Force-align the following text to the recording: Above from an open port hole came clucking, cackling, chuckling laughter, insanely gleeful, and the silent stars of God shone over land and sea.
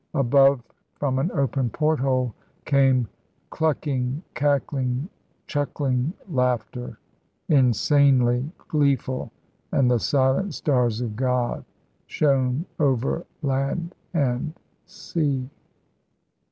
Above 0.15 0.63
from 0.95 1.19
an 1.19 1.29
open 1.33 1.69
port 1.69 1.99
hole 1.99 2.33
came 2.65 3.07
clucking, 3.51 4.23
cackling, 4.33 5.07
chuckling 5.45 6.11
laughter, 6.27 6.97
insanely 7.49 8.51
gleeful, 8.67 9.31
and 9.71 9.91
the 9.91 9.99
silent 9.99 10.55
stars 10.55 11.01
of 11.01 11.15
God 11.15 11.63
shone 12.07 12.65
over 12.79 13.27
land 13.43 13.93
and 14.11 14.53
sea. 14.87 15.47